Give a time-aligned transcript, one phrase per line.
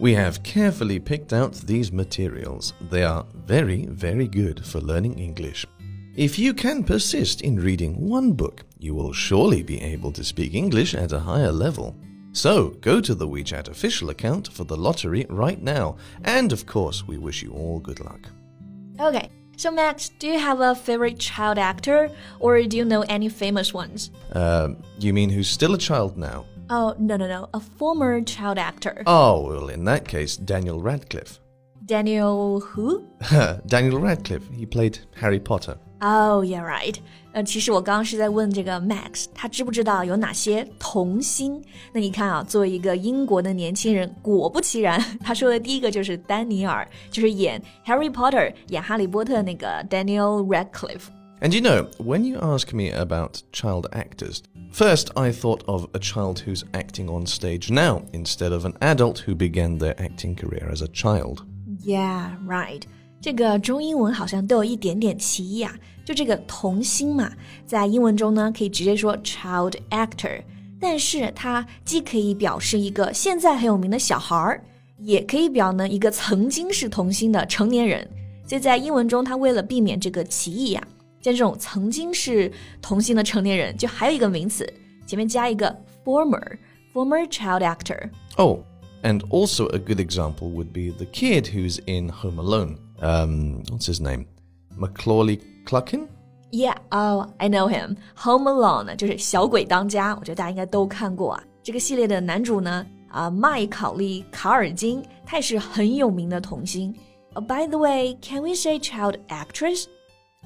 [0.00, 2.72] We have carefully picked out these materials.
[2.88, 5.66] They are very, very good for learning English.
[6.16, 10.54] If you can persist in reading one book, you will surely be able to speak
[10.54, 11.94] English at a higher level.
[12.32, 15.98] So, go to the WeChat official account for the lottery right now.
[16.24, 18.26] And of course, we wish you all good luck.
[18.98, 19.28] Okay,
[19.58, 23.74] so Max, do you have a favorite child actor or do you know any famous
[23.74, 24.10] ones?
[24.32, 26.46] Uh, you mean who's still a child now?
[26.69, 27.49] Oh, no, no, no.
[27.53, 29.03] A former child actor.
[29.05, 31.39] Oh, well, in that case, Daniel Radcliffe.
[31.85, 33.03] Daniel who?
[33.67, 34.49] Daniel Radcliffe.
[34.51, 35.77] He played Harry Potter.
[36.01, 36.95] Oh, yeah, right.
[37.31, 41.61] 呃，其实我刚刚是在问这个 Max，他知不知道有哪些童星？
[41.93, 54.39] 那你看啊，作为一个英国的年轻人，果不其然，他说的第一个就是丹尼尔，就是演 Harry Potter、演哈利波特那个 Daniel Radcliffe。And you know, when you ask me about child actors,
[54.71, 59.19] First, I thought of a child who's acting on stage now instead of an adult
[59.25, 61.39] who began their acting career as a child.
[61.83, 62.81] Yeah, right.
[63.21, 65.73] 这个中英文好像都有一点点歧义啊。
[66.03, 67.31] 就这个童星嘛，
[67.65, 70.43] 在英文中呢可以直接说 child actor，
[70.79, 74.63] 但是它既可以表示一个现在很有名的小孩儿，
[74.99, 78.07] 也可以表呢一个曾经是童星的成年人。
[78.45, 80.93] 所以在英文中，它为了避免这个歧义呀、啊。
[81.21, 82.51] 像这种曾经是
[82.81, 84.65] 童星的成年人，就还有一个名词，
[85.07, 86.57] 前面加一个 former
[86.93, 88.09] former child actor.
[88.37, 88.59] Oh,
[89.03, 92.77] and also a good example would be the kid who's in Home Alone.
[93.01, 94.25] Um, what's his name?
[94.77, 96.07] Macaulay Culkin.
[96.51, 97.97] Yeah, oh, I know him.
[98.17, 101.43] Home Alone 就是小鬼当家，我觉得大家应该都看过啊。
[101.63, 106.95] 这个系列的男主呢，啊、呃，麦考利·卡尔金，他也是很有名的童星。
[107.33, 109.85] Uh, by the way, can we say child actress?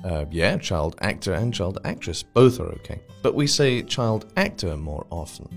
[0.03, 3.01] Uh, yeah, child actor and child actress, both are okay.
[3.21, 5.47] But we say child actor more often.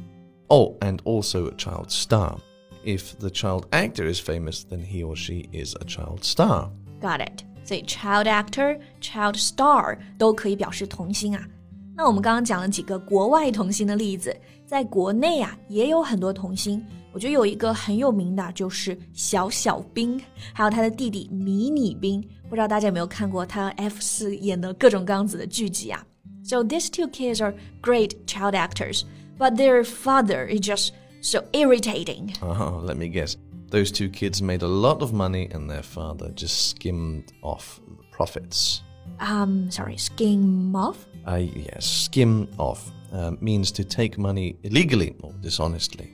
[0.49, 2.39] Oh, and also a child star.
[2.85, 6.71] If the child actor is famous, then he or she is a child star.
[7.01, 7.45] Got it.
[7.65, 11.47] 所以 child actor, child star 都可以表示童星啊。
[11.95, 14.37] 那我们刚刚讲了几个国外童星的例子，
[14.67, 16.85] 在国内啊也有很多童星。
[17.17, 20.21] 我觉得有一个很有名的就是小小兵，
[20.53, 22.23] 还有他的弟弟迷你兵。
[22.49, 26.05] 不知道大家有没有看过他 F 四演的各种各样子的剧集啊？
[26.45, 29.03] So these two kids are great child actors,
[29.39, 30.91] but their father is just
[31.21, 32.35] so irritating.
[32.41, 33.37] Oh, let me guess.
[33.71, 38.05] Those two kids made a lot of money and their father just skimmed off the
[38.11, 38.83] profits.
[39.19, 41.07] Um, sorry, skim off?
[41.27, 46.11] Uh, yes, skim off uh, means to take money illegally or dishonestly.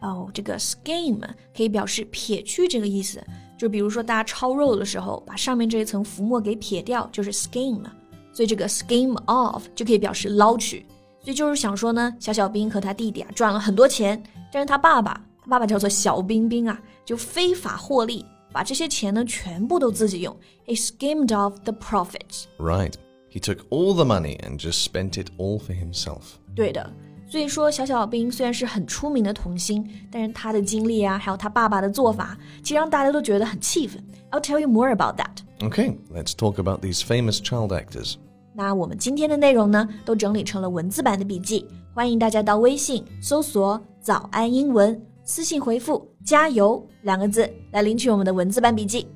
[0.00, 1.20] 哦，这个 skim
[1.56, 3.22] 可以表示撇去这个意思。
[3.58, 7.82] 就比如说大家焯肉的时候，把上面这一层浮沫给撇掉，就是 skim。
[8.32, 10.84] 所以这个 skim off 就可以表示捞取。
[11.22, 20.36] 所以就是想说呢，小小兵和他弟弟啊赚了很多钱，但是他爸爸，他爸爸叫做小冰冰啊，就非法获利，把这些钱呢全部都自己用。
[20.66, 22.44] He skimmed off the profits.
[22.58, 22.92] Right.
[23.30, 26.22] He took all the money and just spent it all for himself.
[26.54, 26.92] 对的。
[27.30, 34.02] 所以说，小小兵虽然是很出名的童星，但是他的经历啊，还有他爸爸的做法，其实让大家都觉得很气愤。
[34.30, 35.38] I'll tell you more about that.
[35.58, 38.14] Okay, let's talk about these famous child actors.
[38.54, 49.06] 那我们今天的内容呢，都整理成了文字版的笔记，欢迎大家到微信搜索“早安英文”，私信回复“加油”两个字来领取我们的文字版笔记。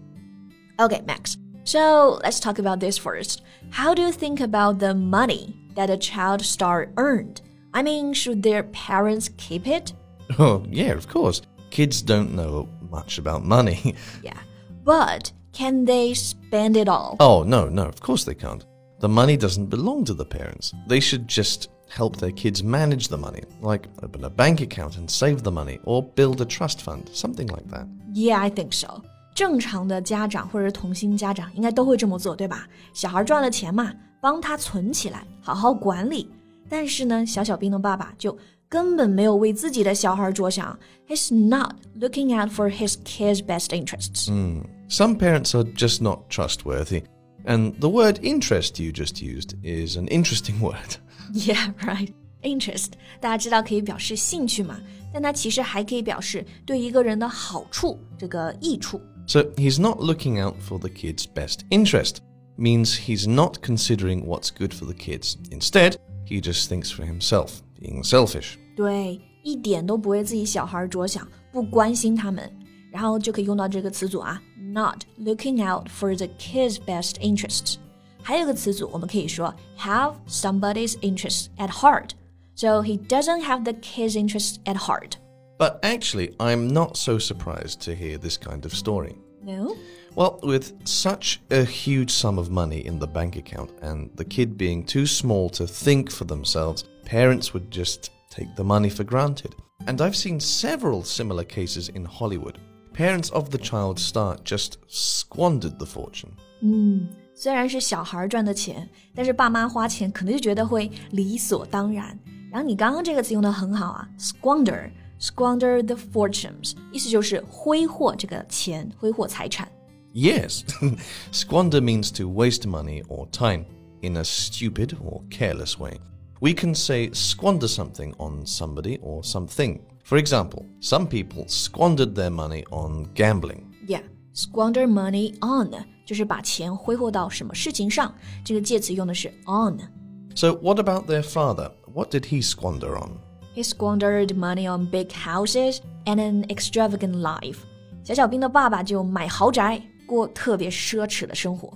[0.78, 1.34] Okay, Max.
[1.64, 3.38] So let's talk about this first.
[3.70, 7.36] How do you think about the money that a child star earned?
[7.74, 9.92] I mean, should their parents keep it?
[10.38, 11.42] Oh, yeah, of course.
[11.70, 13.94] Kids don't know much about money.
[14.22, 14.38] yeah.
[14.84, 17.16] But can they spend it all?
[17.20, 18.64] Oh, no, no, of course they can't.
[19.00, 20.72] The money doesn't belong to the parents.
[20.88, 25.08] They should just help their kids manage the money, like open a bank account and
[25.10, 27.86] save the money, or build a trust fund, something like that.
[28.12, 29.02] Yeah, I think so.
[29.34, 32.66] 正常的家长或者童星家长应该都会这么做，对吧？
[32.92, 36.28] 小孩赚了钱嘛，帮他存起来，好好管理。
[36.68, 38.36] 但是呢，小小兵的爸爸就
[38.68, 40.78] 根本没有为自己的小孩着想。
[41.08, 44.28] He's not looking out for his kids' best interests.
[44.28, 44.64] Mm.
[44.88, 47.02] Some parents are just not trustworthy.
[47.44, 50.96] And the word interest you just used is an interesting word.
[51.32, 52.12] Yeah, right.
[52.42, 54.80] Interest，大家知道可以表示兴趣嘛？
[55.12, 59.00] 但它其实还可以表示对一个人的好处，这个益处。
[59.26, 62.16] So he's not looking out for the kid's best interest,
[62.56, 65.36] means he's not considering what's good for the kids.
[65.50, 65.96] Instead,
[66.26, 68.56] he just thinks for himself, being selfish.
[68.76, 72.50] 对，一点都不为自己小孩着想，不关心他们，
[72.90, 77.76] 然后就可以用到这个词组啊，not looking out for the kids' best interests。
[78.22, 85.12] 还有一个词组，我们可以说 have somebody's interests at heart。So he doesn't have the kids' interests at heart.
[85.58, 89.16] But actually, I'm not so surprised to hear this kind of story.
[89.42, 89.74] No?
[90.16, 94.56] Well, with such a huge sum of money in the bank account and the kid
[94.56, 99.54] being too small to think for themselves, parents would just take the money for granted.
[99.86, 102.58] And I've seen several similar cases in Hollywood.
[102.92, 106.32] Parents of the child star just squandered the fortune.
[106.60, 112.18] 嗯，虽然是小孩赚的钱，但是爸妈花钱可能就觉得会理所当然。
[112.50, 119.70] 然后你刚刚这个词用的很好啊，squander。squander the fortunes，意思就是挥霍这个钱，挥霍财产。
[120.14, 120.64] Yes,
[121.30, 123.64] squander means to waste money or time
[124.02, 126.00] in a stupid or careless way.
[126.40, 129.80] We can say squander something on somebody or something.
[130.04, 133.66] For example, some people squandered their money on gambling.
[133.86, 134.02] Yeah,
[134.32, 135.70] squander money on
[136.04, 138.12] 就是把钱挥霍到什么事情上，
[138.44, 141.70] 这个介词用的是 on。So what about their father?
[141.92, 143.18] What did he squander on?
[143.54, 147.58] He squandered money on big houses and an extravagant life.
[148.02, 151.72] 小小兵的爸爸就买豪宅， 过特别奢侈的生活。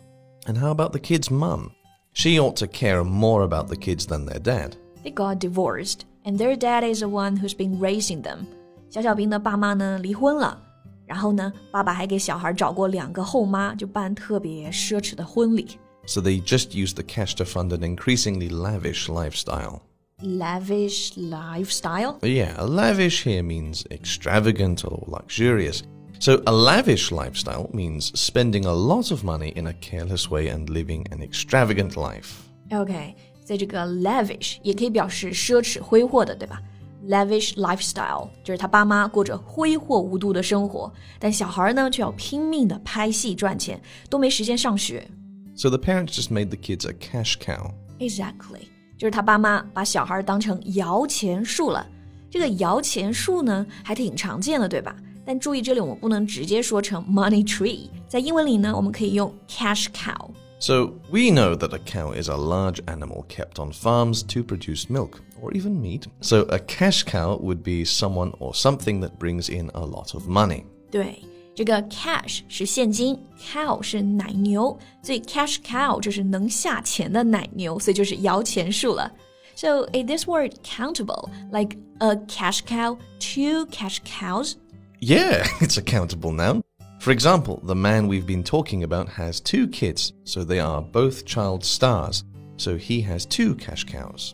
[0.47, 1.71] And how about the kid's mum?
[2.13, 4.73] She ought to care more about the kids than their dad.
[5.03, 8.47] They got divorced, and their dad is the one who's been raising them.
[8.91, 10.63] 小小兵的爸妈呢离婚了，
[11.07, 15.79] 然后呢，爸爸还给小孩找过两个后妈，就办特别奢侈的婚礼。
[16.07, 19.81] So they just used the cash to fund an increasingly lavish lifestyle.
[20.23, 22.19] Lavish lifestyle?
[22.23, 25.83] Yeah, lavish here means extravagant or luxurious.
[26.21, 30.69] So, a lavish lifestyle means spending a lot of money in a careless way and
[30.69, 32.31] living an extravagant life.
[32.71, 33.15] OK，
[33.45, 36.63] 在这个 lavish 也可以表示奢侈挥霍的，对吧？
[37.07, 45.07] Lavish lifestyle 就是他爸妈过着挥霍无度的生活，但小孩呢却要拼命的拍戏赚钱，都没时间上学。
[45.55, 47.73] So the parents just made the kids a cash cow.
[47.99, 51.87] Exactly，就是他爸妈把小孩当成摇钱树了。
[52.31, 54.97] 这个摇钱树呢还挺常见的，对吧？
[55.29, 57.89] 但注意，这里我们不能直接说成 money tree。
[58.09, 64.41] 在英文里呢，我们可以用 cash cow。So we know that a cow is a large animal kept on farms to
[64.43, 66.05] produce milk or even meat.
[66.21, 70.27] So a cash cow would be someone or something that brings in a lot of
[70.27, 70.65] money.
[70.91, 71.23] 对，
[71.55, 79.13] 这个 cash 是现金，cow 是奶牛，所以 cash cow 就是能下钱的奶牛，所以就是摇钱树了。
[79.57, 84.55] So is this word countable, like a cash cow, two cash cows?
[85.01, 86.63] Yeah, it's a countable noun.
[87.01, 91.25] For example, the man we've been talking about has two kids, so they are both
[91.27, 92.23] child stars.
[92.57, 94.33] So he has two cash cows.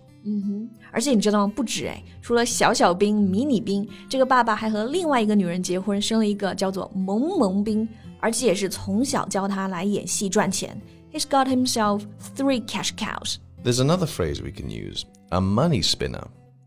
[0.92, 1.52] 而且你知道吗？
[1.56, 7.88] 不止哎，除了小小兵、迷你兵，这个爸爸还和另外一个女人结婚，生了一个叫做萌萌兵，
[8.20, 10.80] 而且也是从小教他来演戏赚钱。
[11.12, 12.02] He's got himself
[12.36, 13.36] three cash cows.
[13.64, 16.24] There's another phrase we can use a money spinner.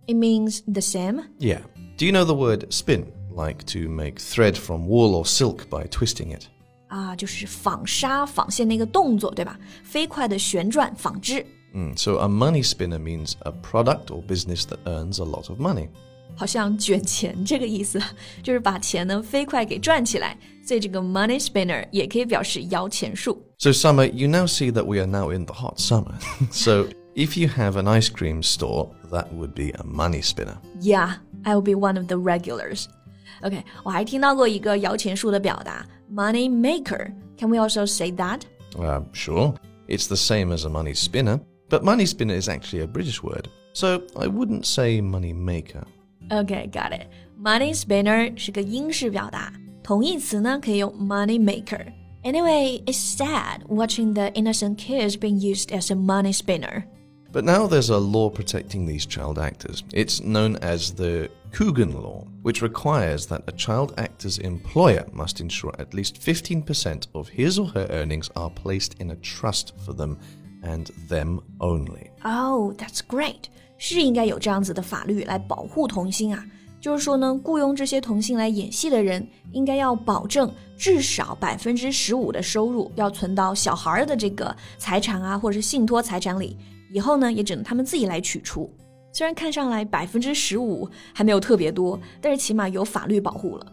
[0.07, 1.21] It means the same.
[1.39, 1.61] Yeah.
[1.97, 3.05] Do you know the word spin?
[3.37, 6.43] Like to make thread from wool or silk by twisting it.
[6.87, 9.57] 啊，就是纺纱、纺线那个动作，对吧？
[9.83, 15.59] 飞快的旋转纺织， Mm, so a money spinner means a product or business that earns a lot of
[15.59, 15.87] money.
[16.35, 17.99] 好像卷钱这个意思，
[18.43, 20.37] 就是把钱呢飞快给赚起来。
[20.63, 23.43] 所以这个 money spinner 也可以表示摇钱树。
[23.57, 26.13] So, Summer, you now see that we are now in the hot summer.
[26.51, 26.85] so,
[27.15, 30.57] if you have an ice cream store, that would be a money spinner.
[30.79, 32.87] Yeah, I will be one of the regulars.
[33.41, 38.41] OK，我还听到过一个摇钱树的表达，money maker。Can we also say that?
[38.75, 39.55] Uh, sure,
[39.87, 43.47] it's the same as a money spinner, but money spinner is actually a British word.
[43.73, 45.83] So, I wouldn't say money maker.
[46.31, 47.07] OK, got it.
[47.37, 49.51] Money spinner 是个英式表达，
[49.83, 56.83] 同义词呢可以用 money maker。Anyway, it's sad watching the innocent kids being used as a money spinner.
[57.31, 59.83] But now there's a law protecting these child actors.
[59.91, 65.73] It's known as the Coogan Law, which requires that a child actor's employer must ensure
[65.79, 70.19] at least 15% of his or her earnings are placed in a trust for them
[70.61, 72.11] and them only.
[72.23, 73.45] Oh, that's great.
[73.79, 76.45] 是应该有这样子的法律来保护童星啊。
[76.79, 86.55] 就是说呢，雇佣这些童星来演戏的人，应该要保证至少百分之十五的收入要存到小孩儿的这个财产啊，或者是信托财产里。
[86.92, 88.70] 以后呢，也只能他们自己来取出。
[89.12, 93.66] 虽然看上来百分之十五还没有特别多，但是起码有法律保护了。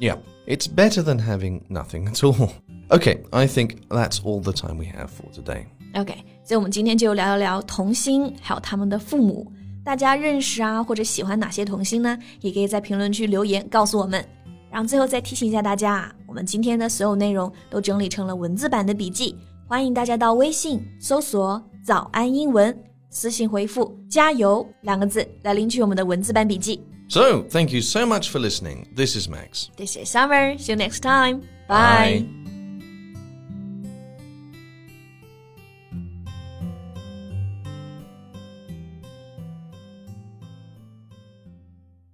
[0.00, 2.50] Yeah, it's better than having nothing at all.
[2.88, 5.66] Okay, I think that's all the time we have for today.
[5.94, 9.52] OK，所以我们今天就聊一聊童星，还有他们的父母。
[9.84, 12.18] 大家认识啊，或者喜欢哪些童星呢？
[12.40, 14.24] 也可以在评论区留言告诉我们。
[14.70, 19.36] 然后最后再提醒一下大家啊，我们今天的所有内容都整理成了文字版的笔记，
[19.68, 22.75] 欢迎大家到微信搜索“早安英文”，
[23.09, 26.83] 私信回复“加油”两个字来领取我们的文字版笔记。
[27.09, 28.85] So, thank you so much for listening.
[28.95, 29.69] This is Max.
[29.75, 30.57] This is Summer.
[30.59, 31.41] See you next time.
[31.67, 32.25] Bye.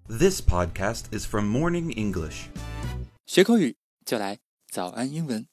[0.08, 2.46] This podcast is from Morning English.
[3.26, 3.76] 学口语
[4.06, 4.38] 就来
[4.72, 5.46] 早安英文。